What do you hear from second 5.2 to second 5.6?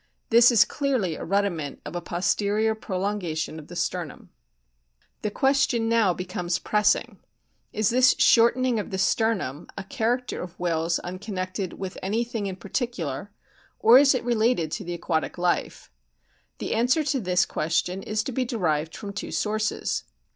INTERNAL STRUCTURES 47 The